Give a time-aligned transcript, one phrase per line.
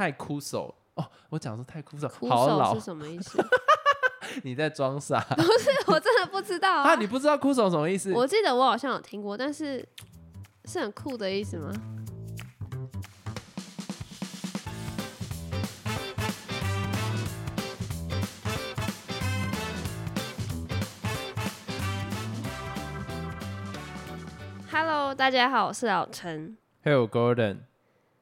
[0.00, 1.06] 太枯手哦。
[1.28, 3.38] 我讲说太枯手，枯好老手是，什么意思？
[4.42, 6.88] 你在装傻不是，我真的不知道啊？
[6.92, 6.94] 啊。
[6.94, 8.10] 你不知道枯手什么意思？
[8.14, 9.86] 我记得我好像有听过，但是
[10.64, 11.70] 是很酷的意思吗
[24.72, 26.56] ？Hello，大家好，我是老陈。
[26.82, 27.58] Hello Gordon，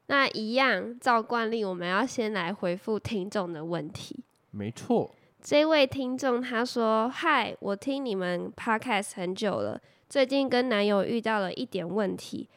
[0.09, 4.17] 那一样，照惯例，我们要先来回复听众的问题。
[4.51, 12.49] 没错，这位听众他说：“嗨，我听你们 podcast 很久了，最近跟男友遇到了一点问题，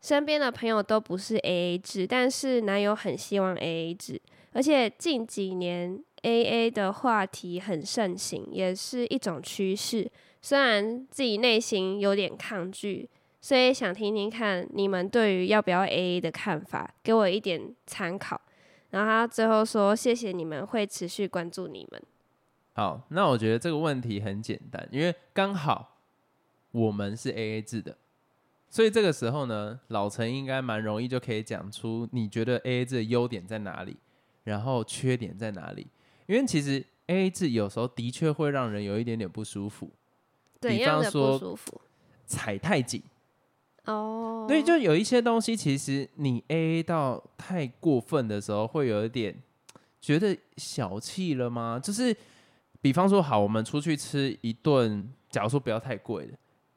[0.00, 4.20] 身边的朋友都不是 AA 制，但是男友很希望 AA 制，
[4.52, 10.08] 而且近几年 AA 的话题很盛行，也是一种趋势。
[10.40, 13.08] 虽然自己内心有点抗拒，
[13.44, 18.40] 所以想听听看你们对于要不要 AA 的看法，给我一点参考。”
[18.88, 22.02] 然后他最后说：“谢谢你们，会持续关注你们。
[22.72, 25.98] 好，那我觉得这个问题很简单，因为刚好
[26.70, 27.98] 我们是 A A 制的，
[28.70, 33.98] 所以这个时候呢，老陈应该蛮容易就可以讲出你觉得 A A 制的优点在哪里，
[34.44, 35.86] 然后缺点在哪里。
[36.24, 39.90] 因为其实 A A 制有时候的确会让人有一点点不舒服，
[40.62, 41.38] 怎比方说？
[42.24, 43.02] 踩太紧。
[43.84, 49.42] 哦，对，就有一些东西，其实你 A A 到太过分的时候，会有一点
[50.00, 51.78] 觉得小气了吗？
[51.82, 52.16] 就是
[52.80, 56.32] 比方说，好，我们出去吃一顿，假如说不要太贵的，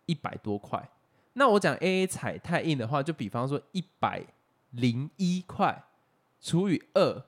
[0.06, 0.90] 一百多块，
[1.34, 4.22] 那我讲 A A 踩太硬的话，就比方说一百
[4.72, 5.86] 零一块
[6.42, 7.24] 除以二，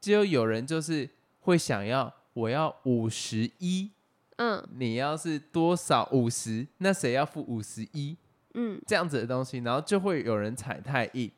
[0.00, 3.90] 就有人就是会想要我要五十一，
[4.36, 8.16] 嗯你要是多少五十，那谁要付五十一？
[8.54, 11.30] 嗯，这样子的东西，然后就会有人踩太硬，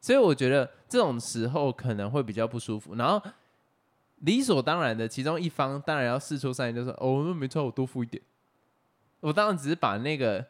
[0.00, 2.94] 所以我觉得这种时候可能会比较不舒服。
[2.94, 3.20] 然后
[4.20, 8.22] 理所当然的，其中一方当然要试出善意，就说：“哦，那没错，我多付一点。”
[9.20, 10.44] 我当然只是把那个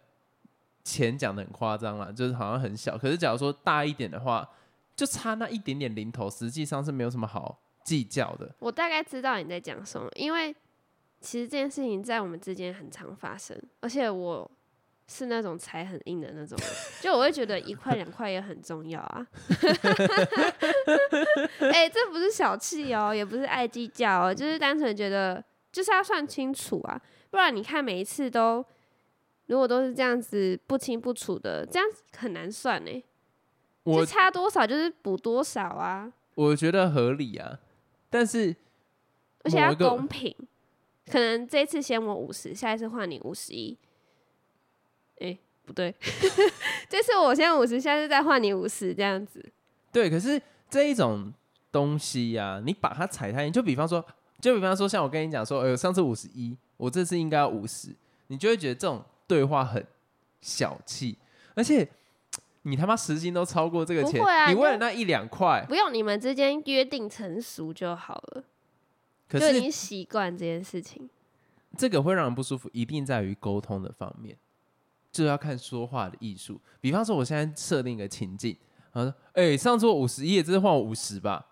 [0.85, 2.97] 钱讲的很夸张了，就是好像很小。
[2.97, 4.49] 可是假如说大一点的话，
[4.95, 8.55] 就差那一点点零头，实际上是没有什么好计较的。
[8.59, 10.55] 我大概知道你在讲什么，因为
[11.21, 14.51] 其实这件事情在我们之间很常发生，而且我
[15.09, 16.59] 是那种踩很硬的那种，
[17.01, 19.27] 就我会觉得一块两块也很重要啊。
[21.73, 27.01] 哎、这不是小气哦，也不是爱计较哦，就是单纯觉得就是要算清楚啊，
[27.31, 28.65] 不然你看每一次都
[29.47, 33.05] 如果都是这样子不清不楚的，这样很难算呢。
[33.85, 37.61] 我就差多少就是补多少啊，我觉得合理啊，
[38.11, 38.57] 但是
[39.45, 40.35] 而且要公平。
[41.09, 43.79] 可能这次先我五十，下一次换你五十一。
[45.21, 45.95] 哎，不对，
[46.89, 49.45] 这 次我先五十，下次再换你五十，这样子。
[49.93, 51.33] 对，可是这一种
[51.73, 54.05] 东西呀、你把它踩太硬，就比方说，
[54.41, 57.89] 就比方说，像我跟你讲说，呃，上次五十一，我这次应该要五十，
[58.27, 59.85] 你就会觉得这种对话很
[60.41, 61.17] 小气，
[61.55, 61.89] 而且
[62.63, 68.45] 你他妈时薪都超过这个钱，啊你为了那一两块，不用你们之间约定成熟就好了，
[69.29, 71.09] 可就已经习惯这件事情。
[71.79, 74.37] 这个会让人不舒服，一定在于沟通的方面，
[75.17, 76.61] 就要看说话的艺术。
[76.81, 78.57] 比方说，我现在设定一个情境，
[78.93, 81.47] 然后说，哎、上次我五十页，这次换我五十吧。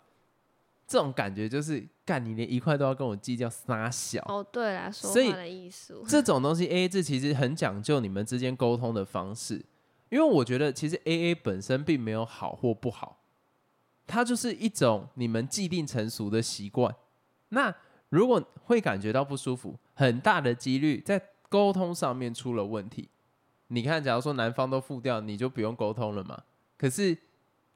[0.87, 4.23] 这种感觉就是，干你连一块都要跟我计较，撒小。
[4.29, 6.05] 哦，对啦，说所以话的艺术。
[6.07, 9.65] 这 种东西 A A 制其实很讲究你们之间沟通的方式，
[10.11, 13.23] 因为我觉得其实 A A 本身并没有好或不好，
[14.07, 16.95] 它就是一种你们既定成熟的习惯。
[17.49, 17.75] 那
[18.11, 23.09] 如果会感觉到不舒服，很大的几率在沟通上面出了问题。
[23.75, 26.41] 你看，假如说男方都付掉，你就不用沟通了嘛。
[26.79, 27.19] 可是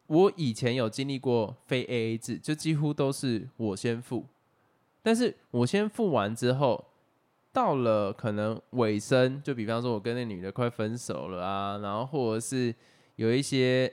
[0.06, 4.25] 我以前有经历过非 A A 制，就几乎都是我先付，
[5.03, 6.84] 但是我先付完之后，
[7.53, 12.72] 到了可能尾声，就比方说我跟那女的快分手了啊，然后或者是
[13.16, 13.92] 有一些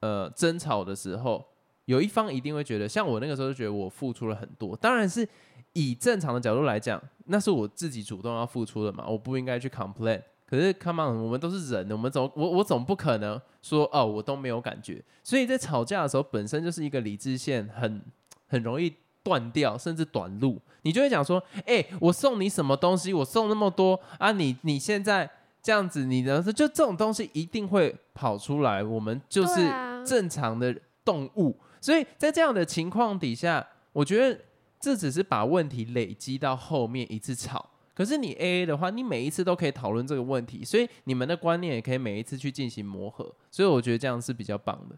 [0.00, 1.46] 呃争吵的时候，
[1.84, 5.28] 有一方一定会觉得，像我那个时候就觉得我付出了很多，当然是
[5.74, 10.20] 以正常的角度来讲，那是我自己主动要付出的嘛，我不应该去 complain。
[10.48, 15.02] 可是，come on，我们都是人，我们总我我总不可能说哦，我都没有感觉。
[15.24, 18.00] 所以在吵架的时候，本身就是一个理智线很
[18.46, 18.94] 很容易
[19.24, 20.60] 断掉，甚至短路。
[20.82, 23.12] 你就会讲说，哎、我送你什么东西？
[23.12, 25.28] 我送那么多啊，你你现在
[25.60, 28.84] 这样子，你的就这种东西一定会跑出来。
[28.84, 29.68] 我们就是
[30.06, 30.72] 正常的
[31.04, 34.40] 动物，所以在这样的情况底下，我觉得
[34.78, 37.68] 这只是把问题累积到后面一次吵。
[37.96, 44.96] 可是你 A A 的话，你每一次都可以讨论这个问题，所以你们的观念也可以每一次去进行磨合，所以我觉得这样是比较棒的。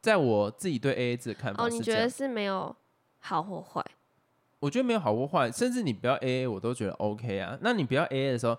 [0.00, 2.74] 在我自己对 A A 制的看法哦，你觉得是没有
[3.18, 3.84] 好或坏？
[4.60, 7.58] 我觉得没有好或坏，甚至你不要 A A 我都觉得 OK 啊。
[7.60, 8.56] 那你不要 A A 的时候，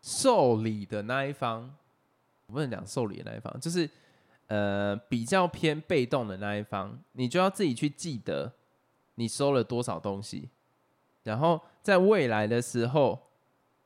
[0.00, 1.74] 受理的那一方，
[2.46, 3.88] 我不能讲受理的那一方，就是
[4.46, 8.52] 呃比较偏被动的那一方，你就要自己去记得
[9.16, 10.48] 你收了多少东西，
[11.22, 13.18] 然后在未来的时候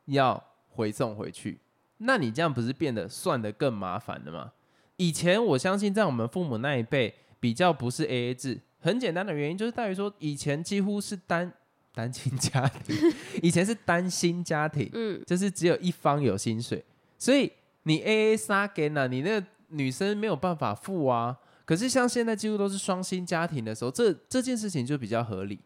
[0.07, 1.59] 要回送回去。
[1.99, 4.53] 那你这样不是变得算得更麻烦了吗？
[4.97, 11.53] 以前我相信在我们父母那一辈比较不是 A A 制，很简单的原因就是在于说以前几乎是单
[11.95, 12.97] 单亲家庭，
[13.43, 16.85] 以前是单薪家庭，嗯，就是只有一方有薪水，
[17.19, 17.51] 所以
[17.85, 21.39] 你 A A 杀给呢，你那个女生没有办法付啊。
[21.65, 25.59] 可是像现在几乎都是双薪家庭的时候，这这件事情就比较合理。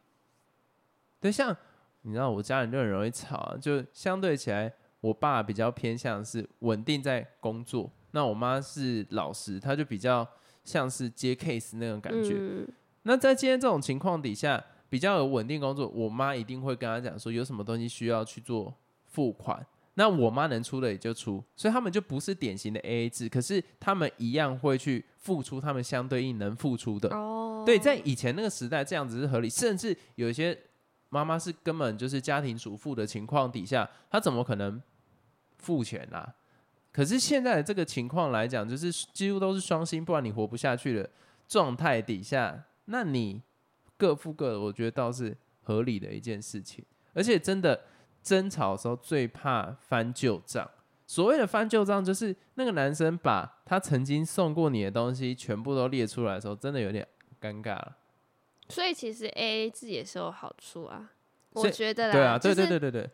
[1.21, 1.57] 对，像
[2.03, 10.27] 你知道我家人就很容易吵、啊，就相对起来，我爸比较偏向是稳定在工作，那我妈是老师，她就比较
[10.65, 12.35] 像是接 case 那种感觉。
[12.35, 12.69] 嗯
[13.03, 18.75] 那在今天这种情况底下，比较有稳定工作，我妈一定会跟他讲说，有什么东西需要去做
[19.07, 27.09] 付款，那我妈能出的也就出，所以他们就不是典型的 A A 制，可是他们一样会去付出他们相对应能付出的。
[27.17, 30.59] 哦，对，在以前那个时代，这样子是合理，甚至有一些
[31.09, 34.83] 妈妈是根本就是家庭主妇的情况底下，她怎么可能
[35.59, 36.35] 付钱啦、
[36.93, 41.09] 可是现在的这个情况来讲，就是几乎都是双薪，不然你活不下去的
[41.47, 43.43] 状态底下，那你
[43.97, 46.85] 各付各的，我觉得倒是合理的一件事情。
[47.15, 47.81] 而且真的
[48.23, 50.69] 争吵的时候最怕翻旧账。
[51.07, 57.07] 所谓的翻旧账，就是那个男生把他曾经送过你的东西全部都列出来的时候，真的有点
[57.41, 57.97] 尴尬了。
[58.69, 61.11] 所以其实 A A 制也是有好处啊，
[61.53, 62.13] 我觉得啦。
[62.13, 63.11] 对啊，对对就是对对对，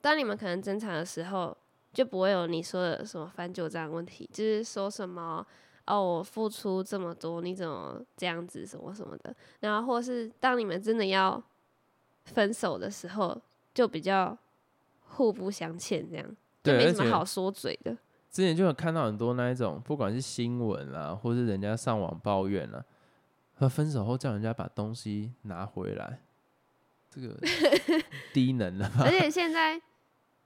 [0.00, 1.56] 当你们可能争吵的时候，
[1.92, 5.44] 就不会有你说的什么翻旧账问题，就是说什么
[5.86, 9.34] 哦，我付出这么多，你怎么这样子什么什么的。
[9.60, 11.42] 然后或是当你们真的要
[12.24, 13.40] 分手的时候，
[13.74, 14.36] 就比较
[15.08, 16.26] 互不相欠，这样
[16.62, 17.96] 就对，没什么好说嘴的。
[18.30, 22.84] 之前就有看到很多那一种，不管是新闻啦，或是人家上网抱怨啦，
[23.58, 26.20] 和分手后叫人家把东西拿回来，
[27.10, 27.36] 这个
[28.32, 29.04] 低能了吧？
[29.04, 29.80] 而且现在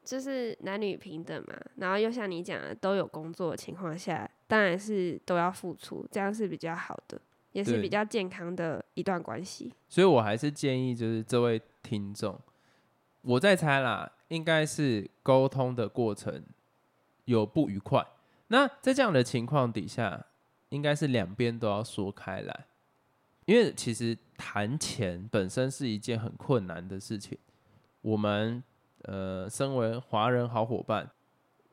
[0.05, 7.21] 就是男女平等嘛，然后又像你讲的都有工作的情况下，当然是都要付出，这样是比较好的，
[7.53, 9.75] 也是比较健康的一段关系。
[9.89, 12.41] 所以我还是建议，就是这位听众，
[13.23, 16.45] 我在猜啦，应该是沟通的过程
[17.25, 18.07] 有不愉快。
[18.49, 20.27] 那在这样的情况底下，
[20.71, 22.67] 应该是两边都要说开来，
[23.51, 27.37] 因为其实谈钱本身是一件很困难的事情。
[28.01, 28.63] 我们
[29.03, 31.11] 呃，身为华人好伙伴，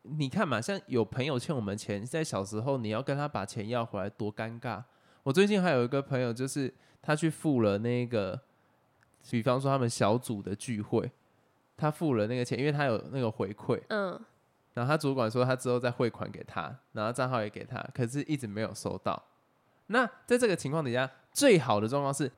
[0.02, 4.82] 你看嘛，像有朋友欠我们钱，在小时候你要跟他把钱要回来，多尴尬。
[5.22, 8.42] 我最近还有一个朋友，就是他去付了那个，
[9.30, 11.12] 比方说他们小组的聚会，
[11.76, 14.20] 他付了那个钱，因为他有那个回馈，嗯，
[14.74, 19.22] 然后他主管说他之后再汇款给他，然后账号也给他，可是一直没有收到。
[19.88, 22.32] 那在这个情况底下，最好的状况是，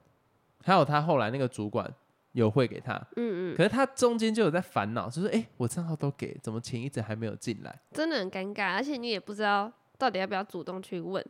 [0.64, 1.92] 还有他后来那个主管
[2.34, 7.80] 有汇给他，嗯嗯，可是他中间就有在烦恼，就是哎、诶我账号都给，怎么钱一直还没有进来？
[7.92, 11.26] 真的很尴尬，而且你也不知道到底要不要主动去问。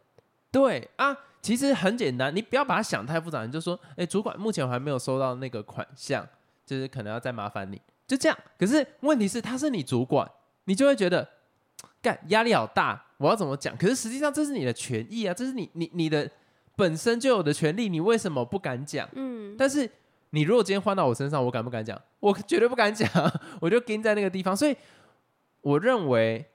[0.51, 6.27] 对啊，其实很简单，你不要把它想太复杂，你就说，哎、主管，目前我还没有收到那个款项，
[6.65, 8.37] 就是可能要再麻烦你，就这样。
[8.57, 10.29] 可是问题是，他是你主管，
[10.65, 11.29] 你就会觉得，
[12.01, 13.77] 干压力好大，我要怎么讲？
[13.77, 16.29] 可是实际上这是你的权益啊，这是你你你的
[16.75, 19.07] 本身就有的权利，你为什么不敢讲？
[19.13, 19.87] 嗯，但是
[20.29, 22.01] 你如果今天换到我身上，我敢不敢讲？
[22.21, 23.09] 我绝对不敢讲，
[23.59, 24.55] 我就跟在那个地方。
[24.55, 24.75] 所以
[25.61, 26.45] 我认为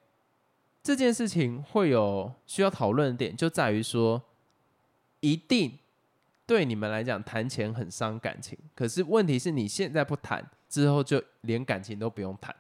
[0.83, 4.23] 这件事情会有需要讨论的点，就在于说，
[5.21, 5.78] 一定
[6.47, 8.59] 对你们来讲谈钱很伤感情。
[8.75, 12.54] 可是问题是你现在不谈，之后就连感情都不用谈。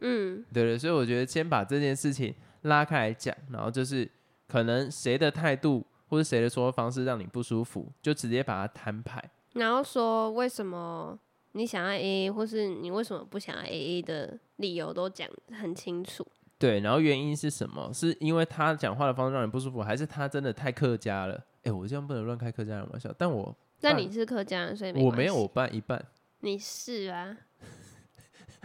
[0.00, 4.10] 嗯，对对，所以我觉得先把这件事情拉开来讲，然后就是
[4.48, 9.22] 可能谁的态度或者谁的说话方式让你不舒服，就直接把它摊牌。
[9.54, 11.18] 然后说为什么
[11.52, 16.26] 你想要 A A，或是你为什么不想要 A A 的理由都讲得很清楚。
[16.58, 17.90] 对，然后原因是什么？
[17.92, 21.42] 是因为他讲话的方式让你不舒服，还是他真的太客家了？
[21.62, 26.04] 哎，我这样不能乱开客家人玩笑，但我办那你是客家人，所以没我没有，系我办一半。
[26.40, 27.36] 你是啊，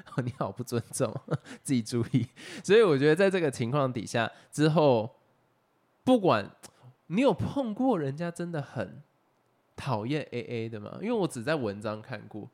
[0.23, 1.13] 你好不尊重，
[1.63, 2.27] 自己注意。
[2.63, 5.15] 所以我觉得在这个情况底下之后，
[6.03, 6.49] 不管
[7.07, 9.01] 你有碰过人家真的很
[9.75, 10.97] 讨厌 AA 的吗？
[11.01, 12.49] 因为我只在文章看过，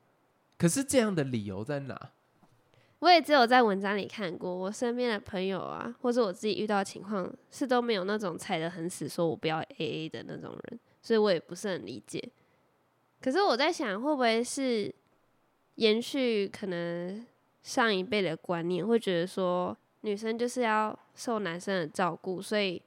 [0.58, 2.10] 可是这样的理由在哪？
[2.98, 12.22] 我也只有在文章里看过，我身边的朋友啊，或者我自己遇到情况，是都没有那种踩得很死，说我不要 A A 的那种人，所以我也不是很理解。
[13.20, 14.94] 可是我在想，会不会是
[15.76, 17.26] 延续可能
[17.62, 22.82] 上一辈的观念，会觉得说女生就是要受男生的照顾，所以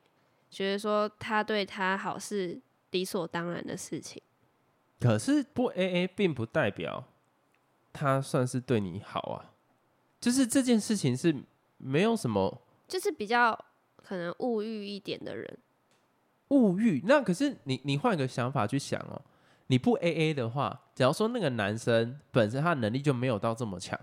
[0.50, 2.60] 觉得说他对他好是
[2.92, 4.22] 理所当然的事情。
[5.00, 7.04] 可是不 A A 并不代表
[7.94, 9.54] 他算是对你好啊，
[10.20, 11.36] 就是这件事情是
[11.78, 13.58] 没有什么就是比较
[13.98, 15.58] 可能物欲一点的人，
[16.50, 17.02] 物欲。
[17.06, 19.22] 那可是你你换一个想法去想哦，
[19.68, 24.00] 你不 A A 的话，假如说那个男生本身他能力就没有到这么强，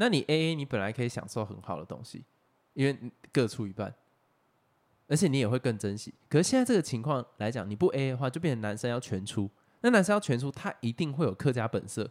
[0.00, 2.24] 那你 A A 你本来可以享受很好的东西，
[2.74, 2.98] 因为
[3.32, 3.94] 各出一半。
[5.08, 6.12] 而且你也会更珍惜。
[6.28, 9.48] 可是现在这个情况来讲，你不 A A 的话，就变成男生要全出。
[9.80, 12.10] 那男生要全出，他一定会有客家本色，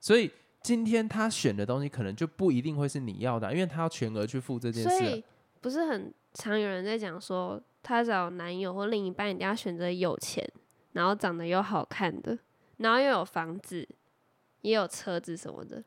[0.00, 0.30] 所以
[0.62, 4.88] 今天他选的东西可能就不一定会是你要的，因为他要全额去付这件事。
[4.88, 5.22] 所以
[5.60, 10.48] 不是很常有人在讲说，他找男友或另一半一定要选择有钱，
[10.92, 12.38] 然后长得又好看的，
[12.78, 13.86] 然后又有房子，
[14.62, 15.84] 也有车子什么的。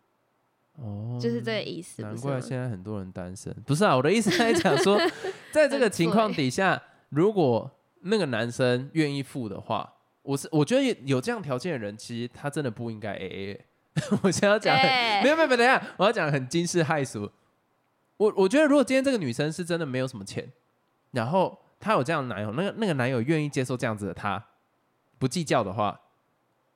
[0.75, 2.01] 哦，就是这个意思。
[2.01, 3.55] 难怪现在很多人单身。
[3.65, 4.99] 不是啊，我的意思在讲说，
[5.51, 7.69] 在这个情况底下，如果
[8.01, 9.91] 那个男生愿意付的话。
[10.25, 13.65] 我是我觉得有这样条件的人，其实他真的不应该 A A。
[14.23, 14.75] 我想要讲，
[15.21, 17.29] 没有没有没有，等下我要讲很惊世骇俗。
[18.17, 20.51] 我我觉得如果今天这个女生是真的没有什么钱，
[21.11, 24.43] 然后她有这样的男友，那个那个男友愿意接受这样子的她，
[25.19, 26.01] 不计较的话。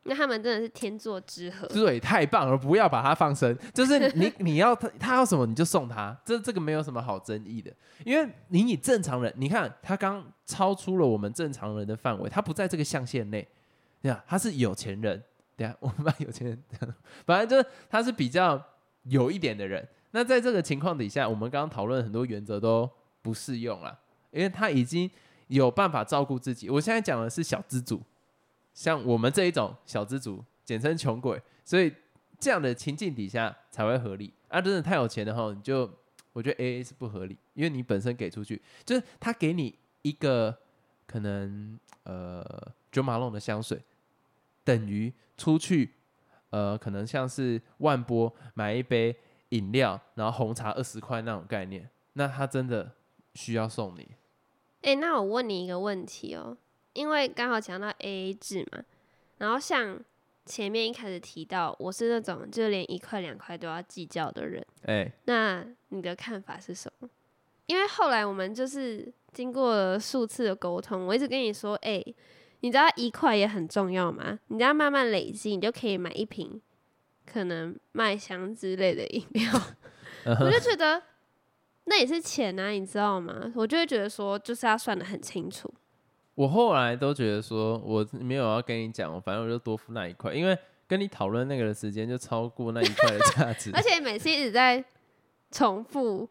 [0.03, 2.57] 那他们真的是天作之合，对，太棒了！
[2.57, 7.71] 不要把他放生，就是你你要他他要什么你就送他，这这个没有什么好争议的，
[8.05, 13.45] 因为你以正常人，你看他刚超出了我们正常人的范围，他不在这个象限内，
[14.01, 15.21] 对啊，他是有钱人，
[15.57, 16.63] 对啊，我们把有钱人，
[17.27, 18.59] 反正就是他是比较
[19.03, 19.85] 有一点的人。
[20.11, 22.89] 那在这个情况底下，我们刚刚讨论很多原则都
[23.21, 23.99] 不适用了，
[24.31, 25.11] 因为他已经
[25.49, 26.69] 有办法照顾自己。
[26.69, 28.01] 我现在讲的是小资主。
[28.73, 31.93] 像我们这一种小资族，简称穷鬼，所以
[32.39, 34.33] 这样的情境底下才会合理。
[34.47, 35.89] 啊，真的太有钱的话，你就
[36.33, 40.57] 我觉得 A A 是不合理，因为你本身给出去，就是他给你一个
[41.05, 42.43] 可能呃
[42.91, 43.81] 九马龙的香水，
[44.63, 45.95] 等于出去
[46.49, 49.15] 呃可能像是万波买一杯
[49.49, 52.91] 饮料，然后红茶二十块那种概念，那他真的
[53.33, 54.07] 需要送你。
[54.81, 56.57] 哎，那我问你一个问题哦。
[56.93, 58.83] 因为刚好讲到 A A 制嘛，
[59.37, 59.99] 然后像
[60.45, 64.65] 前面一开始提到，我是那种就连一块两块都要计较的人。
[64.83, 67.09] 哎，那你的看法是什么？
[67.67, 72.03] 因为后来我们就是经过了数次的沟通，我一直跟你说，哎，
[72.61, 74.39] 你知道一块也很重要吗？
[74.47, 76.59] 你要慢慢累积，你就可以买一瓶
[77.31, 79.51] 可能麦香之类的饮料。
[80.41, 81.01] 我就觉得
[81.85, 83.53] 那也是钱啊，你知道吗？
[83.55, 85.71] 我就会觉得说，就是要算的很清楚。
[86.35, 90.57] 我后来都觉得说，我没有要跟你讲，反正我就多付那一块，因为
[90.87, 93.71] 跟你讨论那个的时间就超过那一块的价值。
[93.75, 94.83] 而且每次一直在
[95.51, 96.29] 重复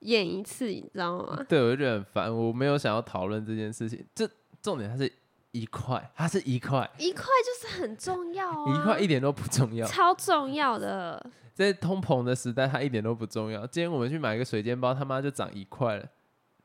[0.00, 1.42] 演一次，你知道吗？
[1.48, 2.36] 对，我就觉得很烦。
[2.36, 4.04] 我没有想要讨论这件事情。
[4.14, 4.28] 这
[4.60, 5.10] 重点它是
[5.52, 8.74] 一块，它是一块，一块就是很重要啊！
[8.74, 11.24] 一块一点都不重要，超重要的。
[11.54, 13.66] 在通膨的时代，它一点都不重要。
[13.66, 16.06] 今天我们去买一个水煎包，他妈就涨一块了，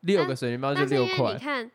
[0.01, 1.31] 六个水煎包就六块。
[1.31, 1.71] 你看。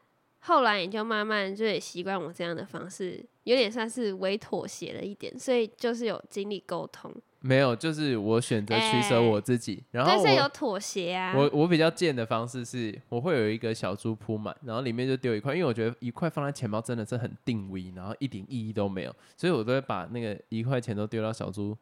[0.47, 7.13] 后来你就慢慢就也习惯我这样的方式，有点算是微妥协了一点，所以就是有经历沟通。
[7.41, 11.35] 没有，就是我选择取舍我自己，然后但是有妥协啊。
[11.37, 21.77] 我我比较贱的方式是，我会有一个小猪铺满，然后里面就丢一块，因为我觉得一块放在钱包真的是很定位，然后一点意义都没有，所以我都会把那个一块钱都丢到小猪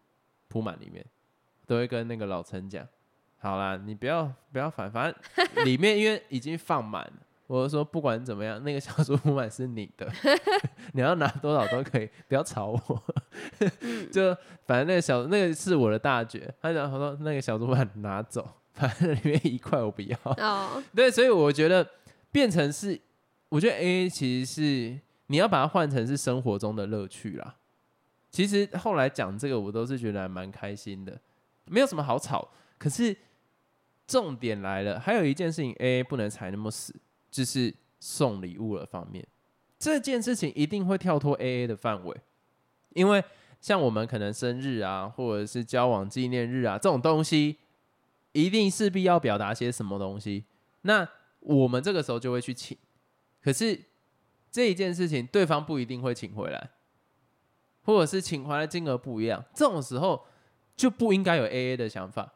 [0.48, 1.04] 铺满里面，
[1.66, 2.86] 都会跟那个老陈讲，
[3.38, 7.12] 好啦，你不要不要反，反正里面因为已经放满了。
[7.46, 10.10] 我说不管怎么样，那个小猪铺满是你的，
[10.94, 13.02] 你要拿多少都可以，不要吵我。
[14.10, 14.34] 就
[14.66, 20.18] 反正那个小那个是我的大绝，他讲他说那个小猪板拿走，反正里面一块我不要。
[20.24, 21.86] 哦，对，所以我觉得
[22.32, 22.98] 变成是，
[23.50, 27.56] 我觉得 A A 其实是你要把它换成是生活中的乐趣啦。
[28.30, 31.20] 其实后来讲这个，我都是觉得还蛮开心的，
[31.66, 32.48] 没有什么好吵。
[32.78, 33.14] 可是
[34.06, 36.94] 重点来了，还有一件事情，A A 不能踩那么死。
[37.34, 39.26] 就是送礼物的方面，
[39.76, 42.16] 这件事情一定会跳脱 A A 的范围，
[42.90, 43.24] 因为
[43.60, 47.56] 像我们可能生日啊，或者是交往纪念日啊这种东西，
[48.30, 50.44] 一定势必要表达些什么东西，
[50.82, 51.08] 那
[51.40, 52.78] 我们这个时候就会去请，
[53.42, 53.80] 可是
[54.48, 56.70] 这一件事情对方不一定会请回来，
[57.82, 60.24] 或者是请回来金额不一样，这种时候
[60.76, 62.34] 就不应该有 A A 的想法，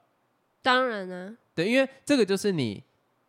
[0.60, 2.82] 当然呢、对，因为这个就是你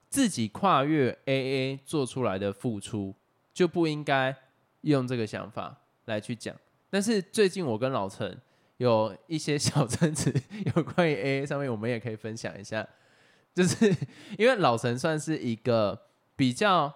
[0.10, 3.16] 自己跨越 AA 做出来的付出，
[3.54, 4.36] 就不应该
[4.82, 6.56] 用这个想法来去讲。
[6.90, 8.40] 但是最近我跟老陈
[8.78, 10.34] 有一些小争执，
[10.76, 12.88] 有关于 AA 上面，我们也可以分享一下。
[13.54, 13.94] 就是
[14.38, 16.94] 因为老陈算是一个比较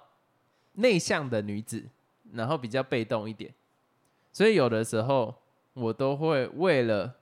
[0.73, 1.83] 内向的女子，
[2.31, 3.53] 然后比较被动一点，
[4.31, 5.35] 所以有的时候
[5.73, 7.15] 我都会为了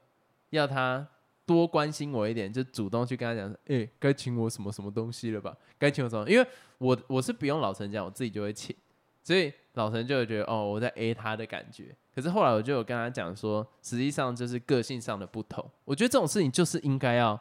[0.52, 1.08] 要她
[1.52, 5.56] 多关心我一点，就主动去跟他讲，哎、该请我什么什么东西了吧？
[5.78, 6.30] 该请我什么？
[6.30, 8.76] 因为我我是不用老陈讲，我自己就会请，
[9.24, 11.96] 所以老陈就会觉得哦，我在 A 他的感觉。
[12.14, 15.70] 可是后来我就有跟他讲说，实际上就是个性上的不同。
[15.86, 17.40] 我觉得这种事情就是应该要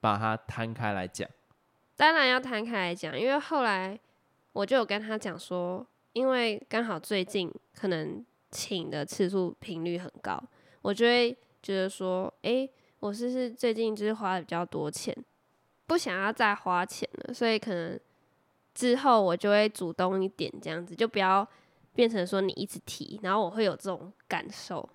[0.00, 1.28] 把它摊开来讲。
[1.96, 3.98] 当然要摊开来讲，因为后来
[4.52, 10.42] 我就有跟他讲说，因为刚好最近可能请的次数频率很高，
[10.82, 12.70] 我就会觉得说，诶，
[13.04, 15.14] 我是是最近就是花的比较多钱，
[15.86, 18.00] 不想要再花钱了，所以可能
[18.74, 21.46] 之后我就会主动一点，这样子就不要
[21.94, 24.88] 变成说你一直提，然后我会有这种感受。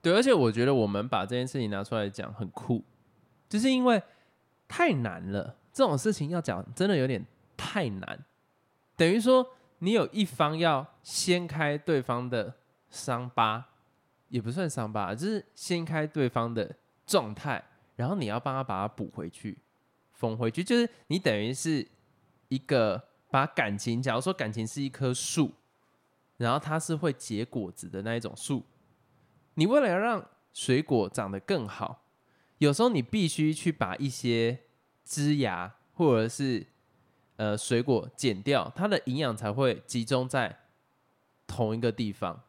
[0.00, 2.82] 对，而且我觉得我们把这件事情拿出来讲很酷，
[3.50, 4.02] 就是因为
[4.66, 7.22] 太难了，这种事情要讲真的有点
[7.54, 8.24] 太难。
[8.96, 9.46] 等于说
[9.80, 12.54] 你有一方要掀开对方的
[12.88, 13.62] 伤疤，
[14.30, 16.74] 也不算伤疤，就是掀开对方的
[17.06, 17.62] 状态，
[17.96, 19.58] 然后你要帮他把它补回去、
[20.12, 21.86] 缝回去，就是你等于是
[22.48, 25.52] 一个把感情，假如说感情是一棵树，
[26.36, 28.62] 然后它是会结果子的那一种树，
[29.54, 32.04] 你为了要让水果长得更好，
[32.58, 34.60] 有时候你必须去把一些
[35.04, 36.66] 枝芽或者是
[37.36, 40.60] 呃水果剪掉，它的营养才会集中在
[41.46, 42.40] 同一个地方。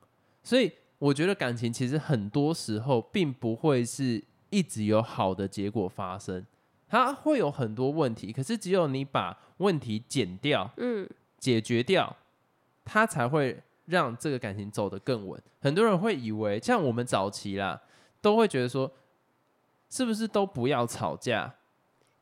[0.44, 6.46] 所以我觉得感情其实很多时候并不会是一直有好的结果发生，
[6.88, 8.32] 它会有很多问题。
[8.32, 12.16] 可是只有你把问题减掉，嗯，解决掉，
[12.86, 15.42] 它才会让这个感情走得更稳。
[15.60, 17.82] 很多人会以为，像我们早期啦，
[18.22, 18.92] 都会觉得说，
[19.90, 21.56] 是不是都不要吵架？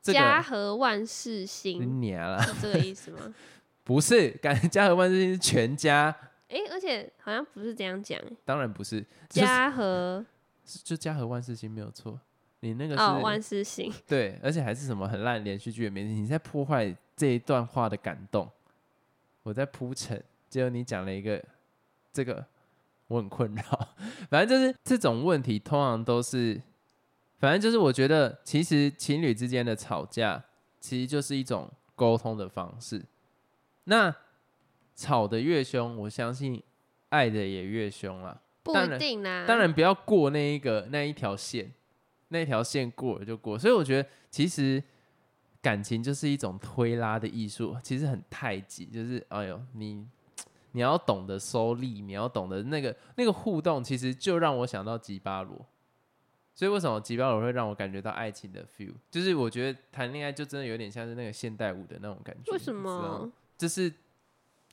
[0.01, 3.19] 这家和万事兴，你娘啦，是这个意思吗？
[3.83, 6.15] 不是，感觉家和万事兴是全家，
[6.47, 10.25] 诶，而且好像不是这样讲，当然不是，就是家和
[10.65, 12.19] 就家和万事兴没有错。
[12.63, 18.47] 你那个是、哦万事兴，对，而且还是什么很烂连续剧的名字，你在破坏这一段话的感动。
[19.41, 21.43] 我在铺陈，结果你讲了一个
[22.13, 22.45] 这个，
[23.07, 23.63] 我很困扰。
[24.29, 26.61] 反正就是这种问题，通常都是，
[27.39, 30.43] 反正就是我觉得，其实情侣之间的吵架，
[30.79, 33.03] 其实就是一种沟通的方式。
[33.85, 34.15] 那
[34.95, 36.61] 吵得越凶，我相信
[37.09, 38.39] 爱的也越凶啦。
[38.63, 39.45] 不一定啦。
[39.47, 41.71] 当然不要过那一个那一条线，
[42.29, 43.57] 那一条线过了就过。
[43.57, 44.81] 所以我觉得其实
[45.61, 50.05] 感情就是一种推拉的艺术，其实很太极，就是哎呦你
[50.71, 55.65] 你要懂得收力，你要懂得那个那个互动，其实就让我想到吉巴罗。
[56.53, 58.93] 所以为什么吉巴罗会让我感觉到爱情的 feel？
[59.09, 62.51] 就是我觉得谈恋爱就真的有点像是那个现代舞的那种感觉。
[62.51, 63.31] 为什么？
[63.57, 63.91] 就是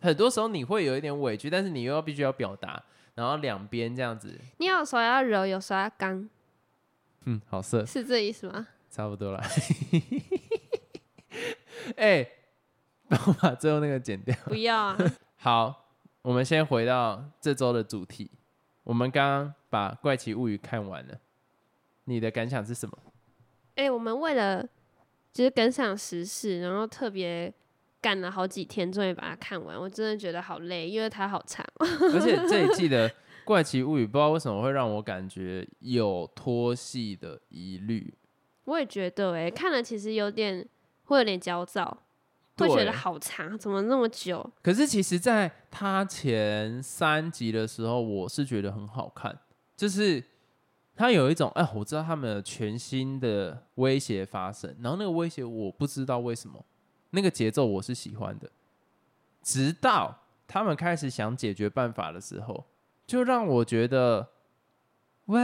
[0.00, 2.82] 很多时候你会有一点委屈，但是你又要必须要表达，
[3.18, 6.30] 然后两边这样子，你有时候要柔，有时候要刚，
[7.24, 8.68] 嗯，好色，是这意思吗？
[8.88, 9.42] 差不多了。
[11.98, 12.24] 哎、
[13.08, 14.32] 帮我把最后那个剪掉。
[14.44, 14.96] 不要啊，
[15.34, 15.88] 好，
[16.22, 18.30] 我们先回到这周的主题。
[18.84, 21.18] 我们刚刚把《怪奇物语》看完了，
[22.04, 22.96] 你的感想是什么？
[23.74, 24.64] 哎、我们为了
[25.32, 27.52] 就是跟上时事，然后特别
[28.00, 29.78] 赶了好几天，终于把它看完。
[29.78, 31.64] 我真的觉得好累，因为它好长。
[32.12, 33.08] 而且这一季的
[33.44, 38.14] 《怪奇物语》，不知道为什么会让我感觉有脱戏的疑虑。
[38.64, 40.68] 我也觉得、哎，看了其实有点
[41.04, 42.04] 会有点焦躁，
[42.58, 44.48] 会觉得好长，怎么那么久？
[44.62, 49.38] 可是其实，在他前三集的时候，我是觉得很好看，
[49.74, 50.22] 就是
[50.94, 56.62] 他有一种哎，我知道他们有全新的威胁发生，然后那个威胁我不知道为什么，
[57.10, 58.50] 那个节奏我是喜欢的，
[59.42, 62.64] 直到他们开始想解决办法的时候，
[63.06, 64.28] 就让我觉得，
[65.26, 65.40] 哇，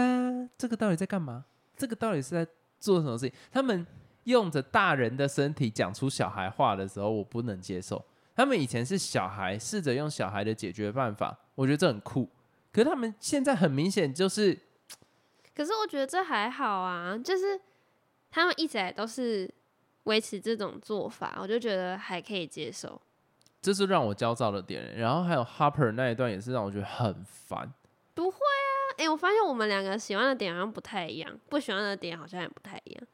[0.59, 1.45] 这个到底在干嘛？
[1.77, 2.47] 这个到底是在
[2.79, 3.37] 做什么事情？
[3.51, 3.87] 他们
[4.25, 8.05] 用着大人的身体讲出小孩话的时候，我不能接受。
[8.37, 12.29] 他们以前是小孩，试着用小孩的解决办法，我觉得这很酷。
[12.73, 14.59] 可是他们现在很明显就是，
[15.55, 17.61] 可是我觉得这还好啊，就是
[18.31, 19.49] 他们一直来都是
[20.05, 23.01] 维持这种做法，我就觉得还可以接受。
[23.61, 24.97] 这是让我焦躁的点。
[24.97, 27.73] 然后还有 Harper 那一段也是让我觉得很烦。
[28.15, 33.05] 不会啊，哎、我发现我们两个喜欢的点好像不太一样，不喜欢的点好像也不太一样。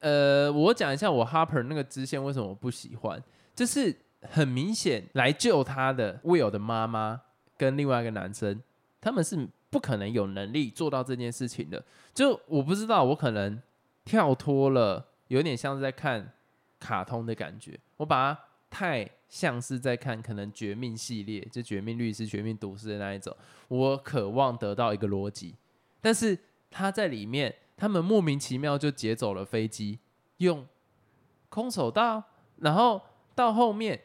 [0.00, 3.22] 呃，我讲一下我 Harper 那个支线为什么我不喜欢，
[3.54, 7.22] 就是很明显来救他的 Will 的妈妈
[7.56, 8.60] 跟另外一个男生，
[9.00, 11.82] 他们是不可能有能力做到这件事情的。
[12.12, 13.62] 就我不知道，我可能
[14.04, 16.32] 跳脱了，有点像是在看
[16.78, 23.34] 卡通的感觉，我把它太像是在看可能绝命系列，就绝命律师、绝命毒师的那一种。
[23.68, 25.54] 我渴望得到一个逻辑，
[26.00, 26.38] 但是
[26.70, 27.54] 他在里面。
[27.74, 29.98] 他们莫名其妙就劫走了飞机，
[30.36, 30.64] 用
[31.48, 32.22] 空手道，
[32.58, 33.00] 然后
[33.34, 34.00] 到后面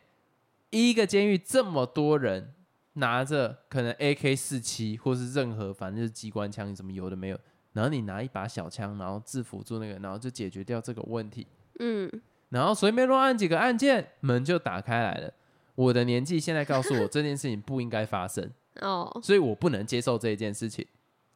[0.71, 2.55] 一个监狱这么多人
[2.93, 7.39] 拿着可能 AK 四七或是任何反正就是机关枪，什么有的没有，
[7.77, 11.45] 然后你拿一把小枪，然后制服住那个，然后就解决掉这个问题。
[11.77, 12.11] 嗯，
[12.49, 15.31] 然后随便乱按几个按键，门就打开来了。
[15.75, 20.83] 我的年纪现在告诉我这件事情不应该发生 哦，所以我不能接受这一件事情。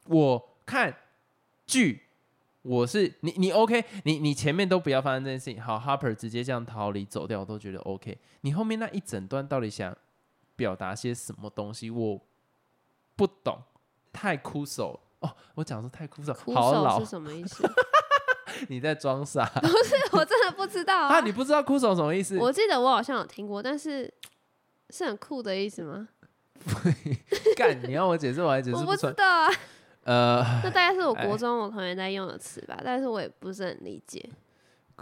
[0.08, 0.96] 我看
[1.64, 2.02] 剧。
[2.64, 5.60] 我是你，你 OK，你你前面都不要发生这件事情。
[5.60, 8.16] 好，Harper 直接这样逃离走掉，我都觉得 OK。
[8.42, 9.92] 你后面那一整段到底想
[10.54, 11.90] 表达些什么东西？
[11.90, 12.20] 我
[13.16, 13.60] 不懂，
[14.12, 15.34] 太枯手哦。
[15.54, 17.68] 我讲说太枯燥，好老是什么意思？
[18.68, 19.44] 你在装傻？
[19.60, 21.20] 不是，我真的不知道啊。
[21.24, 22.38] 你不知道枯手什么意思？
[22.38, 24.12] 我记得我好像有听过，但是
[24.90, 26.08] 是很酷的意思吗？
[27.56, 29.50] 干，你要我解释，我还解释不知道啊。
[30.04, 34.28] 呃，那大概是我国中我同学在用的词吧，但是我也不是很理解。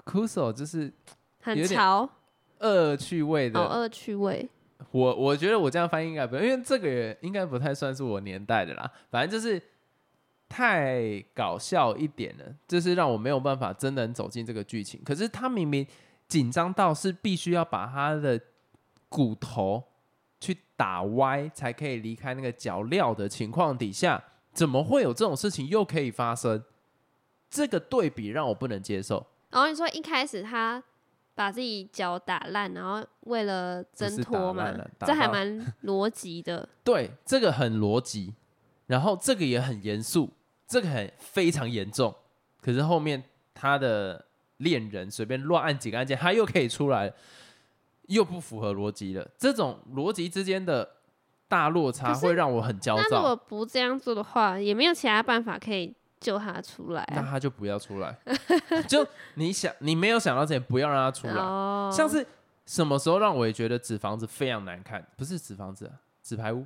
[0.04, 0.92] 枯手就是
[1.42, 2.08] 很潮、
[2.60, 4.48] 恶趣味的，恶趣味。
[4.92, 8.90] 我我觉得我这样翻译应该不，因为这个也应该不太算是我年代的啦。
[9.10, 9.60] 反正就是
[10.50, 15.00] 太搞笑一点了，就是让我没有办法真的走进这个剧情。
[15.04, 15.86] 可是他明明
[16.26, 18.38] 紧张到是必须要把他的
[19.08, 19.82] 骨头
[20.40, 24.22] 去打歪，才可以离开那个脚镣的情况底下。
[24.52, 26.64] 怎么会有这种事情又可以发生？
[27.48, 29.24] 这个对比让我不能接受。
[29.50, 30.82] 然后你说一开始他
[31.36, 36.68] 把自己脚打烂，然后为了挣脱嘛，这还蛮逻辑的。
[36.82, 38.34] 对，这个很逻辑，
[38.88, 40.30] 然后这个也很严肃，
[40.70, 42.14] 这个很非常严重。
[42.62, 44.24] 可是后面他的
[44.58, 47.12] 恋人随便乱按几个按键，他又可以出来，
[48.06, 49.28] 又不符合逻辑了。
[49.36, 50.96] 这种逻辑之间的。
[51.50, 53.02] 大落差会让我很焦躁。
[53.10, 57.04] 那如果不这样做的话，也没有其他办法可以救他出来。
[57.12, 58.16] 那他就不要出来。
[58.86, 59.04] 就
[59.34, 61.34] 你想，你没有想到这点，不要让他出来。
[61.90, 62.24] 像是
[62.66, 65.04] 什么时候让我也觉得纸房子非常难看？
[65.16, 65.90] 不是纸房子，
[66.22, 66.64] 纸牌屋。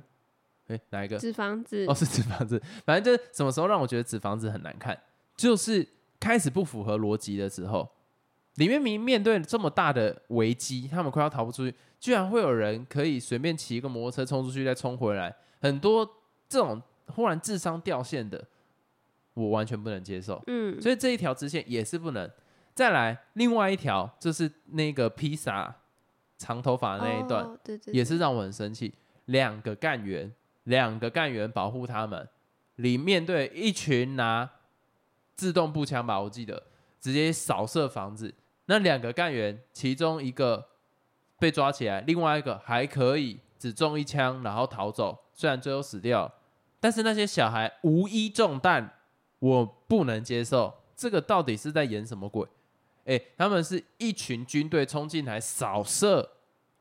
[0.67, 1.17] 哎，哪一个？
[1.17, 1.85] 纸房子。
[1.87, 2.61] 哦，是纸房子。
[2.85, 4.97] 反正就是什么时候让我觉得纸房子很难看，
[5.35, 5.87] 就是
[6.19, 7.89] 开始不符合逻辑的时候。
[8.55, 16.09] 里面明面对这么大的危机，他们快要逃不出去，居然会有人可以随便骑一个摩托车冲出去再冲回来，很多
[16.47, 18.41] 这种忽然智商掉线的，
[19.33, 20.41] 我完全不能接受。
[20.47, 22.31] 嗯，所以这一条支线也是不能。
[22.73, 25.75] 再来，另外一条就是那个披萨
[26.37, 28.93] 长头发那一段，对对，也是让我很生气。
[29.25, 30.31] 两个干员，
[30.65, 32.27] 两个干员保护他们，
[32.75, 34.47] 里面对一群拿
[35.35, 36.61] 自动步枪吧，我记得
[36.99, 38.33] 直接扫射房子。
[38.65, 40.67] 那两个干员，其中一个
[41.39, 45.17] 被抓起来，另外一个还可以只中一枪，然后逃走。
[45.33, 46.31] 虽然最后死掉，
[46.79, 48.93] 但是那些小孩无一中弹，
[49.39, 50.73] 我不能接受。
[50.95, 52.47] 这个到底是在演什么鬼？
[53.03, 56.27] 哎，他们是一群军队冲进来扫射，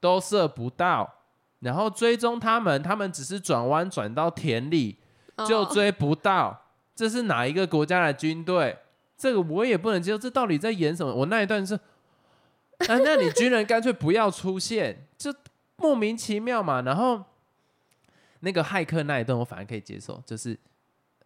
[0.00, 1.23] 都射不到，
[1.64, 4.98] 然后追踪他们，他们只是转弯转到田里
[5.48, 6.66] 就追不到。
[6.94, 8.78] 这是哪一个国家的军队？
[9.16, 11.12] 这个我也不能接受，这到底在演什么？
[11.12, 11.80] 我那一段是，啊，
[12.98, 15.34] 那你军人干脆不要出现， 就
[15.76, 16.82] 莫名其妙嘛。
[16.82, 17.24] 然后
[18.40, 20.58] 那个骇客那一段我反而可以接受，就是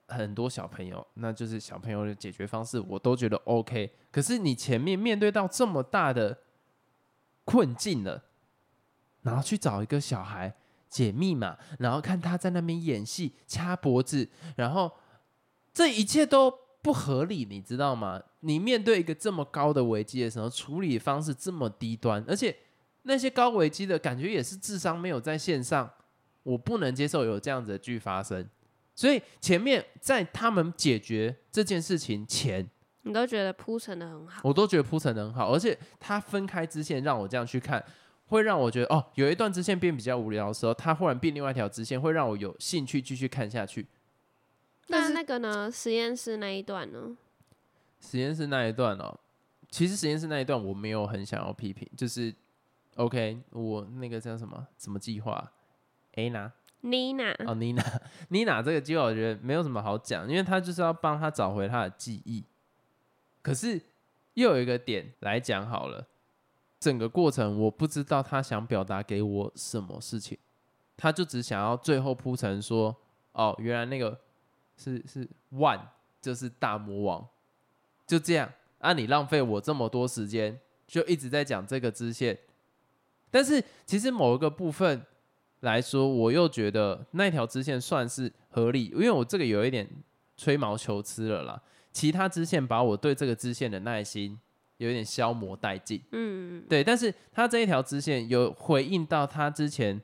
[0.06, 3.90] 很多小朋友，那就是小朋友的解决方式，我都觉得 OK。
[4.10, 6.38] 可是你前面面对到这么大的
[7.44, 8.22] 困境了，
[9.28, 10.52] 然后去找一个小孩
[10.88, 14.90] 解密码，然后看他在那边演戏掐脖子，然后
[15.72, 16.52] 这一切都。
[16.80, 18.22] 不合理，你知道吗？
[18.40, 22.56] 你面对一个这么高的危机的时候，处理方式这么低端，而且
[23.02, 25.90] 那些高危机的感觉也是智商没有在线上，
[26.44, 28.48] 我不能接受有这样子的剧发生。
[28.94, 32.66] 所以前面在他们解决这件事情前，
[33.02, 37.84] 你都觉得铺陈的很好，我都觉得铺陈的很好，而且他分开支线让我这样去看，
[38.28, 43.86] 会让我觉得哦，有一段支线变比较无聊的时候，他忽然变另外一条支线，会让我有兴趣继续看下去。
[44.88, 45.70] 那那个呢？
[45.70, 47.16] 实验室那一段呢？
[48.00, 49.18] 实验室那一段哦，
[49.70, 52.34] 其实实验室那一段我没有很想要批评，就是
[52.96, 55.52] OK，我那个叫什么什么计划
[56.14, 62.44] ？Anna，Nina，哦，Nina，Nina 这个计划我觉得没有什么好讲，因为他就是要帮他找回他的记忆，
[63.42, 63.80] 可是
[64.34, 66.06] 又有一个点来讲好了，
[66.80, 70.38] 整个过程我不知道他想表达给我什么事情，
[70.96, 72.94] 他就只想要最后铺陈说，
[73.32, 74.18] 哦，原来那个
[74.76, 75.78] 是是万，
[76.20, 77.26] 就是大魔王，
[78.06, 82.38] 就这样，啊，你浪费我这么多时间，就一直在讲这个支线，
[83.30, 85.04] 但是其实某一个部分
[85.60, 89.88] 来说，我又觉得那条支线算是合理，因为我这个有一点
[90.36, 91.60] 吹毛求疵了啦。
[91.92, 94.38] 其他支线把我对这个支线的耐心
[94.78, 96.82] 有点消磨殆尽，嗯，对。
[96.82, 100.00] 但是他这一条支线有回应到他之前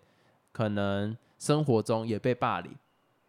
[0.53, 2.73] 可能生活中也被霸凌，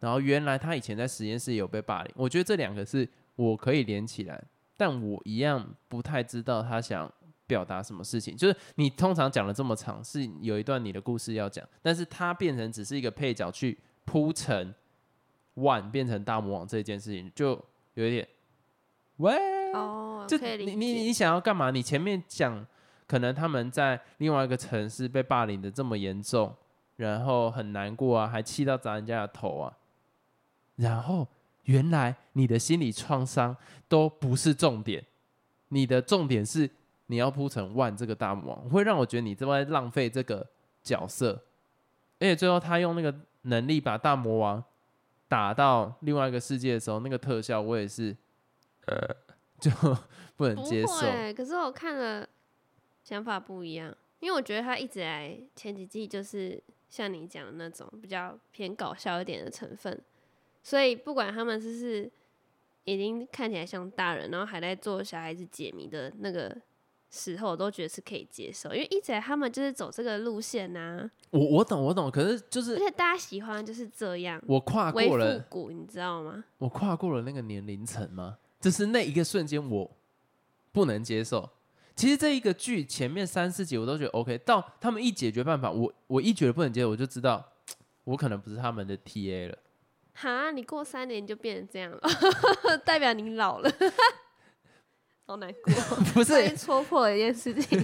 [0.00, 4.42] 然后原来他以前在实验室有被霸凌，我觉得这两个是我可以连起来，
[4.76, 7.10] 但我一样不太知道他想
[7.46, 8.36] 表达什么事情。
[8.36, 14.74] 就是你通常讲了这么长，是有一段你的故事要讲，但是他变成只是一个配角去铺陈
[15.54, 18.26] One 变成大魔王这件事情，就有一点。
[19.18, 19.32] 喂，
[19.76, 21.70] 哦，就你你你想要干嘛？
[21.70, 22.66] 你前面讲
[23.06, 26.54] 可能他们在另外一个城市被霸凌的这么严重，
[26.96, 29.72] 然后很难过啊，还气到砸人家的头啊，
[30.76, 31.26] 然后
[31.64, 33.56] 原来你的心理创伤
[33.88, 35.04] 都不是重点，
[35.68, 36.68] 你的重点是
[37.06, 40.46] 你要铺成万这个大魔王，会让我觉得你这在浪费这个
[40.82, 41.42] 角色，
[42.18, 44.62] 而且最后他用那个能力把大魔王
[45.28, 48.16] 打到另外一个世界的时候，那个特效我也是。
[48.88, 48.96] 呃，
[49.60, 49.70] 就
[50.36, 50.92] 不能接受。
[51.00, 52.28] 会，可是我看了
[53.02, 60.00] 想法不一样，因为我觉得他一直来前几季就是像你讲的那种比较偏搞笑一点的成分，
[60.62, 62.10] 所以不管他们是不是
[62.84, 66.56] 已经看起来像大人，然后还在做小孩子解谜的那个
[67.10, 76.44] 时候，我都觉得是可以接受，因为一直来他们就是走这个路线呐、我我懂我懂，可是就是而且大家喜欢就是这样，我跨过了，你知道吗？
[76.58, 78.38] 我跨过了那个年龄层吗？
[78.60, 79.96] 就是那一个瞬间我
[80.72, 81.48] 不能接受。
[81.94, 87.52] 其实这一个剧前面三四集我都觉得 OK，到他们一解决办法，我我一觉得不能接受，我就知道
[88.04, 89.58] 我可能不是他们的 TA 了。
[90.12, 92.00] 哈，你过三年就变成这样了，
[92.84, 93.70] 代表你老了，
[95.26, 95.74] 好难过。
[96.12, 97.82] 不是戳破了一件事情，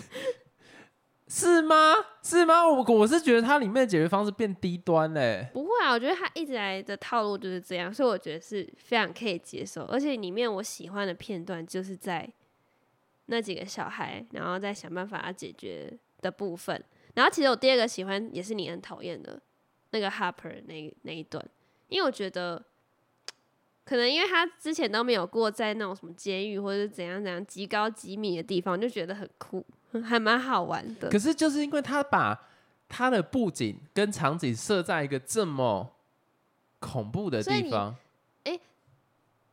[1.34, 1.94] 是吗？
[2.22, 2.68] 是吗？
[2.68, 9.84] 我我是觉得它里面的解决方式变低端嘞、不会啊，我觉得他一直来的套路就是这样，所以我觉得是非常可以接受。
[9.84, 12.30] 而且里面我喜欢的片段就是在
[13.26, 15.90] 那几个小孩，然后再想办法要解决
[16.20, 16.84] 的部分。
[17.14, 19.40] 然后其实我第二个喜欢也是你很讨厌的
[19.92, 21.42] 那个 Harper 那那一段，
[21.88, 22.62] 因为我觉得
[23.86, 29.64] 可能因为他之前都没有过在那种什么监狱或者是怎样怎样极高机密的地方，就觉得很酷，
[30.00, 31.18] 还蛮好玩的可。
[31.18, 32.40] 是就是因为他把
[32.88, 35.92] 他的布景跟场景设在一个这么
[36.78, 37.96] 恐怖的地方，
[38.44, 38.58] 哎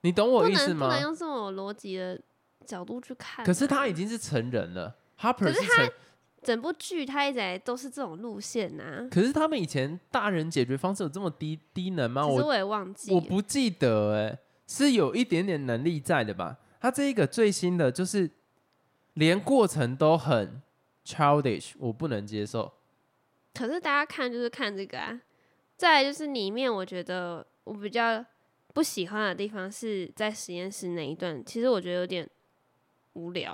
[0.02, 1.02] 你懂我不意思吗不能？
[1.02, 2.20] 用这种逻辑的
[2.66, 5.92] 角度去看啊、可是他已经是成人了，Harper 是是成，
[6.44, 12.26] 整部剧他一直来都是这种路线呐、可是他们以前大人解决方式有这么低低能吗？
[12.26, 16.58] 我其实我也忘记了，我不记得哎、是有一点点能力在的吧？
[16.80, 18.30] 他这一个最新的就是
[19.20, 20.62] 连过程都很
[21.04, 22.72] childish，我不能接受。
[23.54, 25.20] 可是大家看就是看这个啊。
[25.76, 28.24] 再来就是里面，我觉得我比较
[28.74, 32.28] 不喜欢的地方是在实验室那一段，其实我觉得有点
[33.14, 33.52] 无聊，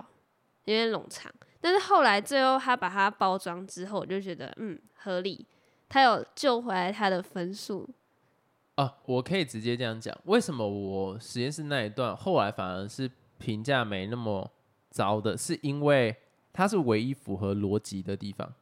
[0.65, 1.31] 有点冗长。
[1.59, 5.45] 但是后来最后他把它包装之后，我就觉得嗯合理，
[5.89, 7.89] 他有救回来他的分数。
[8.75, 14.51] 啊，我可以直接这样讲，为什么我实验室那一段后来反而是评价没那么
[14.95, 16.15] 糟的，是因为
[16.53, 18.53] 它是唯一符合逻辑的地方。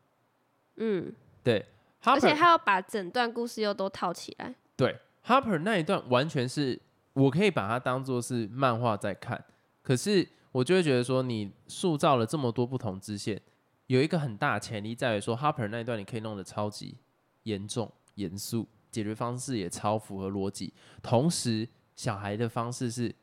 [0.78, 1.64] 嗯，对
[2.02, 4.56] 而且他要把整段故事又都套起来。
[4.76, 6.82] 对 Harper 那一段完全是
[7.14, 9.46] 我可以把它当做是漫画在看，
[9.84, 13.40] 可是我就会觉得说，你塑造了这么多不同支线，
[13.86, 16.98] 有一个很大的潜力在于说，Harper 那一段你可以弄得超级
[17.44, 23.14] 严重、严肃，解决方式也超符合逻辑，同时小孩的方式是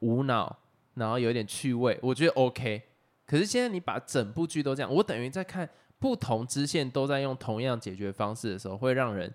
[0.00, 0.58] 无脑，
[0.94, 2.82] 然后有一点趣味，我觉得 OK。
[3.26, 9.32] 可是现在你把整部剧都这样，我等于在看不同支线都在用同样解决方式的时候，会让人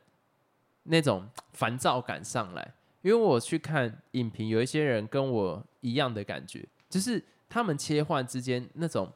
[0.83, 2.73] 那种烦躁感上来。
[3.01, 9.09] 因为我去看影评，有一些人跟我一样的感觉，就是他们切换之间那种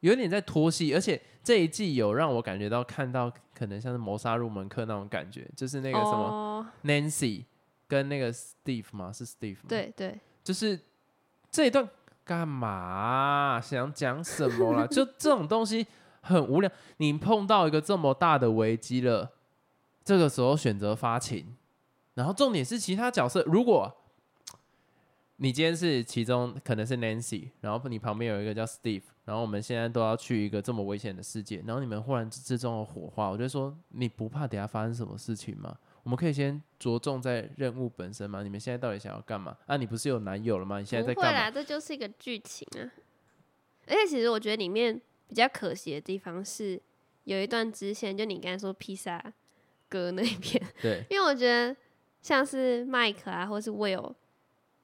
[0.00, 7.44] 有点在拖戏，而且这一季有让我感觉到看到可能像是谋杀入门课那种感觉，就是那个什么哦，Nancy
[7.86, 9.12] 跟那个 Steve 吗？
[9.12, 10.80] 是 Steve 吗？，对对，就是
[11.54, 11.88] 这一段
[12.24, 13.60] 干嘛？
[13.60, 14.84] 想讲什么啦？
[14.90, 15.86] 就这种东西
[16.20, 16.68] 很无聊。
[16.96, 19.30] 你碰到一个这么大的危机了，
[20.04, 21.54] 这个时候选择发情，
[22.14, 23.94] 然后重点是其他角色，如果
[25.36, 35.76] 你今天是其中可能是 Nancy，然后你旁边有一个叫 Steve，然后我们现在都要去一个这么危险的世界，然后你们忽然之中有火花，我就说你不怕等下发生什么事情吗？
[36.04, 38.42] 我们可以先着重在任务本身吗？
[38.42, 39.56] 你们现在到底想要干嘛？
[39.66, 40.78] 啊，你不是有男友了吗？
[40.78, 41.30] 你现在在干嘛？
[41.30, 42.92] 不会啦，这就是一个剧情啊。
[43.86, 46.80] 而且其实我觉得里面比较可惜的地方是
[47.24, 49.32] 有一段支线，就你刚才说披萨
[49.88, 51.74] 哥那边， 对，因为我觉得
[52.20, 54.14] 像是麦克啊，或是 Will，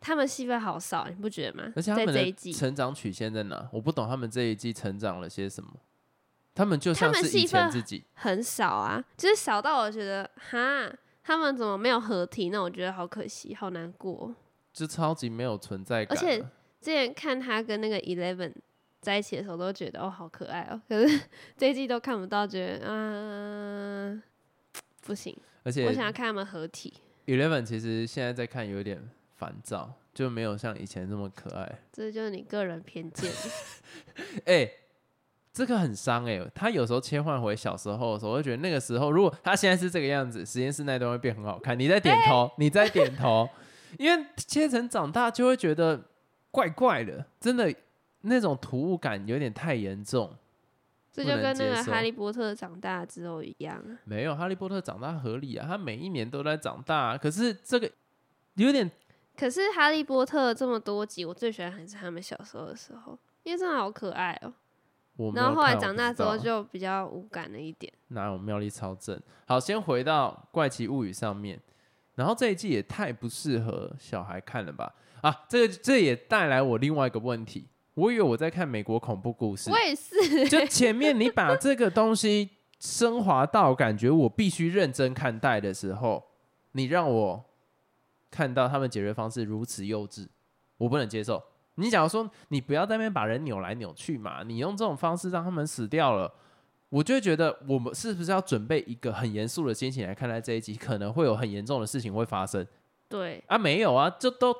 [0.01, 1.73] 他们戏份好少，你不觉得吗？
[1.77, 3.69] 而且他们的在这一季，成长曲线在哪？
[3.73, 5.71] 我不懂他们这一季成长了些什么。
[6.53, 12.51] 他们就像是以戏份前自己，很少啊，就是少到我觉得哈，他们怎么没有合体？
[12.51, 14.35] 那我觉得好可惜，好难过。
[14.73, 16.17] 就超级没有存在感。
[16.17, 16.39] 而且
[16.81, 18.53] 之前看他跟那个 Eleven
[19.01, 21.21] 在一起的时候，都觉得哦好可爱哦， 可是
[21.57, 24.23] 这一季都看不到，觉得啊、
[25.03, 26.95] 不行，而且我想要看他们合体
[27.27, 31.81] ，Eleven 其实现在在看有点烦躁，就没有像以前那么可爱。
[31.93, 33.31] 这就是你个人偏见。
[34.47, 34.71] 哎、
[35.53, 41.79] 这个很伤哎、他有时候切换回小时候的时候，我会觉得那个时候，如果他现在是这个样子，实验室那段会变很好看。
[41.79, 43.49] 你在点头，你在点头，
[43.99, 46.01] 因为切成长大就会觉得
[46.51, 47.75] 怪怪的，真的
[48.23, 50.33] 那种突兀感有点太严重。
[51.13, 53.99] 这就跟那个哈利波特长大之后一样啊。
[54.05, 57.91] 没有哈利波特长大合理啊，他每一年都在长大、啊，可是这个
[58.55, 58.89] 有点
[59.37, 64.53] 可是哈利波特这么多集，我最喜欢还是他们小时候的时候，因为真的好可爱哦、
[65.21, 67.93] 我然后后来长大之后就比较无感了一点。
[68.09, 69.21] 哪有妙力超正？
[69.47, 71.61] 好，先回到《怪奇物语》上面，
[72.15, 74.95] 然后这一季也太不适合小孩看了吧？
[75.21, 86.25] 啊，这个这也带来我另外一个问题，我以为我在看美国恐怖故事我，也是，就前面你把这个东西升华到感觉我必须认真看待的时候，
[86.73, 87.45] 你让我
[88.31, 90.27] 看到他们解决方式如此幼稚，
[90.79, 91.43] 我不能接受。
[91.81, 96.33] 你假如说你不要在那边把人扭来扭去嘛，你用这种方式让他们死掉了，
[96.89, 102.67] 我就会觉得我们是不是要准备一个很严肃的心情来看待这一集，可能会有很严重的事情会发生
[103.09, 103.57] 对，啊？
[103.59, 104.53] 没有啊，就都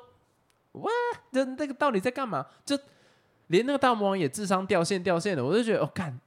[0.73, 0.91] 哇，
[1.31, 2.45] 这那个到底在干嘛？
[2.65, 2.77] 就
[3.47, 6.19] 连那个大魔王也智商掉线掉线的，我就觉得哦，干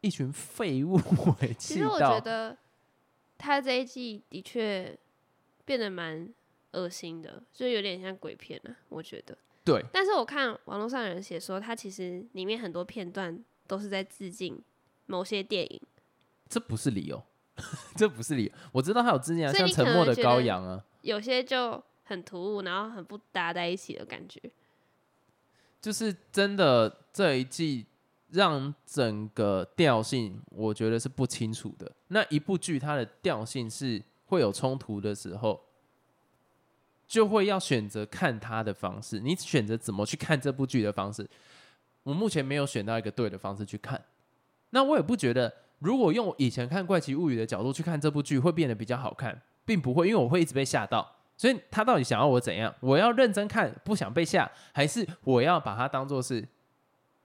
[0.00, 1.00] 一群废物
[1.58, 2.56] 其实我觉得
[3.36, 4.96] 他这一季的确
[5.64, 6.28] 变得蛮
[6.72, 9.36] 恶心的，就有点像鬼片啊，我觉得。
[9.64, 14.60] 对，但是我看网络上有人写说，他其实里面很多片段都是在致敬
[15.06, 15.80] 某些电影，
[16.48, 17.22] 这不是理由，
[17.96, 18.52] 这不是理由。
[18.72, 24.40] 我知道他有致敬啊，像沉默的羔羊啊，有些就很突兀，然后很不搭在一起的感觉。
[25.80, 27.86] 就是真的这一季
[28.30, 31.90] 让整个调性，我觉得是不清楚的。
[32.08, 35.60] 那一部剧它的调性是会有冲突的时候，
[37.12, 39.20] 就会要选择看他的方式。
[39.20, 41.28] 你选择怎么去看这部剧的方式，
[42.04, 44.02] 我目前没有选到一个对的方式去看。
[44.70, 51.06] 那我也不觉得，如果用以前看《怪奇物语》的角度去看这部剧，会变得比较好看，并不会，因为我会一直被吓到。
[51.36, 52.74] 所以他到底想要我怎样？
[52.80, 56.42] 我要认真看，不想被吓，还是我要把它当做是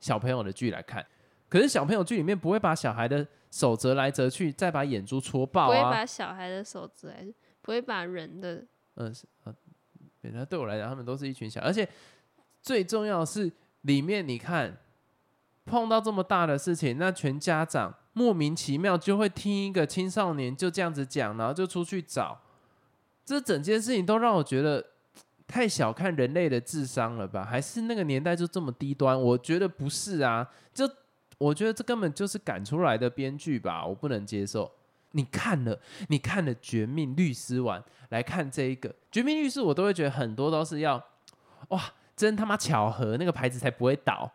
[0.01, 1.05] 小朋友的剧来看？
[1.47, 5.67] 可是小朋友剧里面不会把小孩的手折来折去，再把眼珠戳爆啊！
[5.67, 7.25] 不会把小孩的手折来
[7.61, 8.65] 不会把人的
[8.99, 9.53] 嗯，是啊，
[10.31, 11.87] 对，那对我来讲，他们都是一群小，而且
[12.61, 14.77] 最重要是，里面你看
[15.65, 22.41] 碰到这么大的事情，那全家长莫名其妙就会听一个青少年就这样子讲，然后就出去找，
[23.23, 24.85] 这整件事情都让我觉得
[25.47, 27.45] 太小看人类的智商了吧？
[27.45, 29.19] 还是那个年代就这么低端？
[29.19, 30.89] 我觉得不是啊，就
[31.37, 34.69] 我觉得这根本就是赶出来的编剧吧，我不能接受。
[35.17, 41.03] 你看了，你看了《绝命律师》完来看这一个《绝命律师》，我都会觉得很多都是要
[41.69, 44.31] 哇，真他妈巧合，那个牌子才不会倒。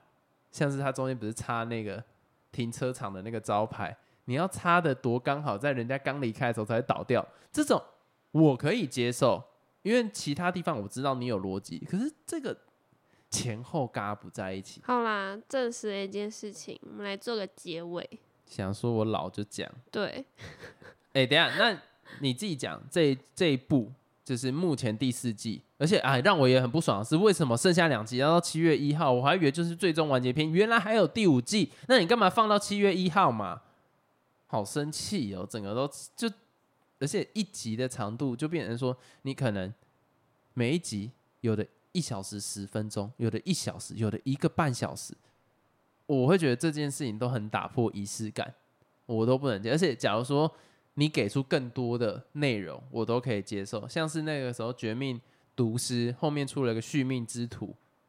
[0.51, 2.03] 像是它中间不是插那个
[2.51, 7.25] 停车场的那个招牌，你要插的多刚好，在人家刚离开的时候才会倒掉。
[7.53, 7.81] 这种
[8.33, 9.43] 我可以接受，
[9.83, 12.59] 因为其他地方我知道你有逻辑，可是这个
[13.31, 14.83] 前后嘎不在一起。
[14.85, 18.19] 好啦，证实了一件事情，我们来做个结尾。
[18.57, 20.25] 想说我老就讲，对，
[21.15, 21.79] 哎、等下，那
[22.21, 23.91] 你自己讲这这一部
[24.25, 29.11] 就是目前第四季，而且啊，让我也很不爽的是，为什么剩下两集要到七月一号？
[29.11, 33.63] 我还以为就是最终完结篇，原来还有第五季，那你干嘛放到七月一号嘛？
[34.47, 36.31] 好生气哦，整个都就，
[37.01, 39.73] 而且一集的长度就变成说，你可能
[40.53, 45.15] 每一集有的一小时十分钟，有的一小时，有的一个半小时，
[46.21, 48.55] 我会觉得这件事情都很打破仪式感。
[49.07, 49.71] 我都不能接。
[49.71, 50.51] 而且假如说
[50.95, 53.87] 你给出更多的内容，我都可以接受。
[53.89, 55.21] 像是那个时候《绝命
[55.57, 57.67] 毒师》后面出了个《续命之徒》，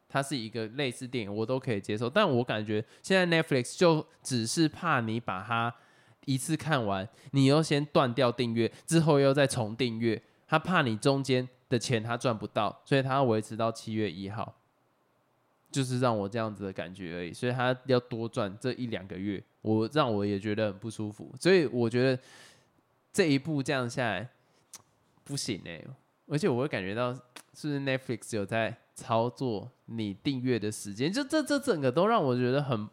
[0.08, 2.10] 它是一个类似电影，我都可以接受。
[2.10, 5.74] 但我感觉现在 Netflix 就只是怕你把它
[6.26, 14.56] 一次看完，你又先断掉订阅，之后又再重订阅，他怕你中间的钱他赚不到，所以他要维持到七月一号，
[15.74, 17.34] 就是让我这样子的感觉而已。
[17.34, 21.34] 所以他要多赚这一两个月，我让我也觉得很不舒服。
[21.40, 22.22] 所以我觉得
[23.12, 24.30] 这一步这样下来
[25.24, 25.84] 不行哎、
[26.28, 27.14] 而且我会感觉到
[27.54, 32.88] 是不是 Netflix 有在操作你订阅的时间，就这这整个都让我觉得很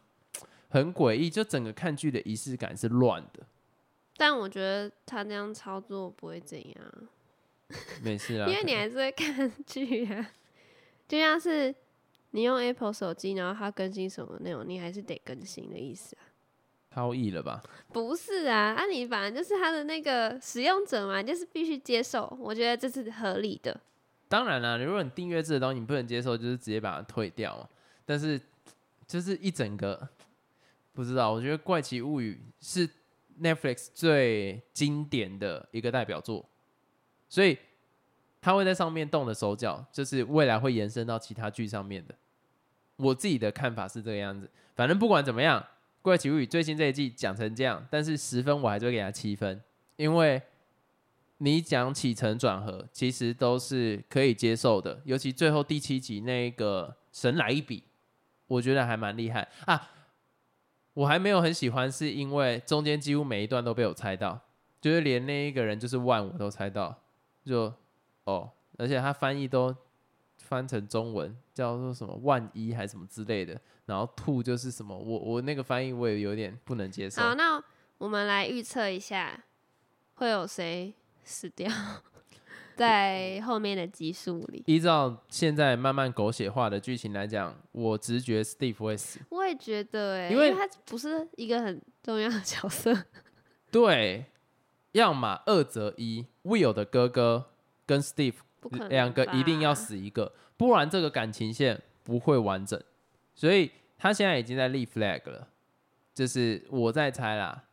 [0.69, 3.45] 很诡异，就整个看剧的仪式感是乱的。
[4.17, 6.77] 但我觉得他那样操作不会怎样，
[8.03, 10.31] 没事啊， 因为你还是会看剧啊。
[11.07, 11.75] 就像是
[12.31, 16.27] 你用 Apple 手机，然后它更新什么内容，你还是得更新的意思啊。
[16.93, 17.63] 超译了吧？
[17.93, 23.79] 不是啊，啊你反正就是它的那个使用者嘛，就是必须接受，我觉得这是合理的。
[24.27, 27.69] 当然啦，如果你订阅制的东西你不能接受，就是直接把它退掉嘛。
[28.05, 28.39] 但是
[29.07, 30.07] 就是一整个
[30.93, 32.89] 不知道，我觉得《怪奇物语》是
[33.41, 36.45] Netflix 最经典的一个代表作，
[37.29, 37.57] 所以
[38.41, 42.15] 他会在上面动的手脚，就是未来会延伸到其他剧上面的。
[43.01, 45.59] 我自己的看法是这个样子，反正不管怎么样，
[46.01, 49.61] 《怪奇物语》最新这一季讲成这样，但是十分我还是会给他七分，
[49.95, 50.41] 因为
[51.39, 57.83] 你讲起承转合，其实都是可以接受的，尤其最后第七集那个神来一笔，
[58.47, 59.89] 我觉得还蛮厉害啊。
[60.93, 64.37] 我还没有很喜欢，是因为中间几乎每一段都被我猜到，
[64.81, 66.93] 就是连那一个人就是万我都猜到，
[67.45, 67.73] 就
[68.25, 69.73] 哦，而且他翻译都
[70.51, 77.21] 翻成中文，叫做什么万一还是什么之类的，然后兔就是什么，我我那个翻译我也有点不能接受。
[77.21, 77.63] 好，那
[77.97, 79.45] 我们来预测一下，
[80.15, 80.93] 会有谁
[81.23, 81.71] 死掉
[82.75, 84.61] 在后面的集数里？
[84.67, 89.21] 依照现在慢慢狗血化的剧情来讲，我直觉 Steve 会死。
[89.29, 93.05] 我也觉得、欸，因为因为他不是一个很重要的角色。
[93.71, 94.25] 对，
[94.91, 97.51] 要么二择一，Will 的哥哥
[97.85, 98.35] 跟 Steve
[98.89, 99.75] 两个一定要。
[99.81, 102.79] 死一个，不然这个感情线不会完整。
[103.33, 105.47] 所以他现在已经在立 flag 了，
[106.13, 107.63] 就是我在猜啦，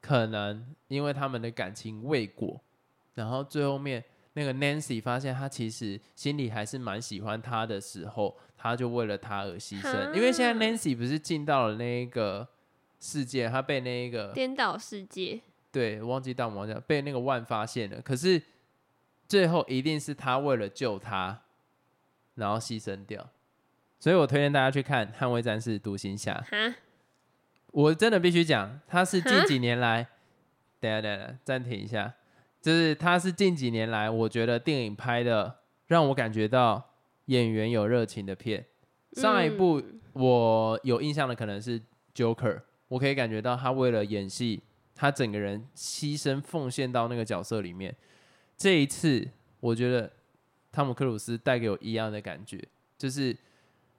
[0.00, 2.60] 可能因为他们的感情未果，
[3.14, 10.12] 然后最后面那个 Nancy 发现他其实心里还是蛮喜欢他的时候，他就为了他而牺牲。
[10.14, 12.48] 因为现在 Nancy 不是进到了那一个
[12.98, 15.40] 世界，他被那一个颠倒世界，
[15.70, 18.42] 对，忘记大魔王叫被那个万发现了，可是
[19.26, 21.40] 最后一定是他为了救他，
[22.34, 23.30] 然后牺牲掉。
[23.98, 26.44] 所以我推荐大家去看《捍卫战士：独行侠》。
[26.50, 26.76] 哈，
[27.68, 30.06] 我真的必须讲，他是近几年来，
[30.78, 32.12] 等下等下暂停一下，
[32.60, 36.90] 就是他是近几年来，我觉得电影拍的让我感觉到
[37.26, 38.66] 演员有热情的片。
[39.12, 41.80] 上一部嗯我有印象的可能是
[42.14, 44.62] Joker，我可以感觉到他为了演戏，
[44.94, 47.96] 他整个人牺牲奉献到那个角色里面。
[48.56, 49.28] 这一次，
[49.60, 50.10] 我觉得
[50.70, 52.62] 汤姆克鲁斯带给我一样的感觉，
[52.96, 53.36] 就是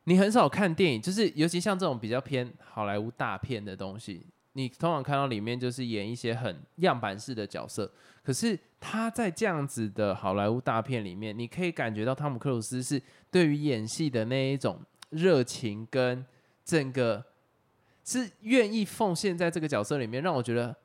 [0.05, 7.91] 你很少看电影，就是尤其像这种比较偏好莱坞大片的东西，你通常看到里面就是演一些很样板式的角色，
[8.23, 13.01] 可是他在这样子的好莱坞大片里面，你可以感觉到汤姆克鲁斯是
[13.31, 14.79] 对于演戏的那一种
[15.09, 16.25] 热情跟
[16.63, 17.23] 整个
[18.03, 20.75] 是愿意奉献在这个角色里面，让我觉得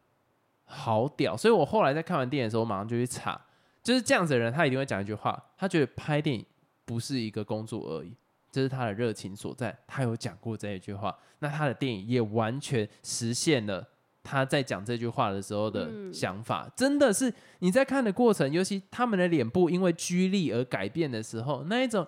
[0.65, 1.37] 好屌。
[1.37, 3.39] 所以我后来在看完电影的时候，我马上就去查，
[3.83, 6.45] 就是这样子的人，他一定会讲一句话，他觉得拍电影
[6.85, 8.15] 不是一个工作而已。
[8.53, 13.87] 这是他的热情所在，他有讲过这一句话，那他的电影也完全实现了
[14.25, 22.05] 他在讲这句话的时候的嗯想法，真的是你在看的过程，尤其他们的脸部因为拘力而改变的时候，那一种，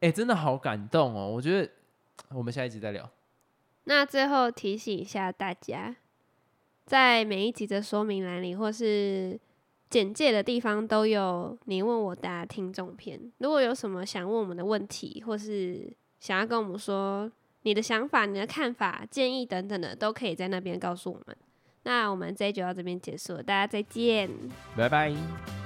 [0.00, 1.28] 哎、真的好感动哦！
[1.28, 1.70] 我觉得
[2.28, 3.10] 我们下一集再聊。
[3.84, 5.96] 那最后提醒一下大家，
[6.84, 9.40] 在每一集的说明栏里或是
[9.90, 13.20] 简介的地方都有你问我答听众篇。
[13.38, 17.30] 如果有什么想问我们的问题，或是想要跟我们说
[17.62, 21.36] 你的想法、你的看法、建议等等的，都可以在那边告诉我们。
[21.82, 24.30] 那我们这一集就到这边结束了，大家再见。
[24.76, 25.59] 拜拜。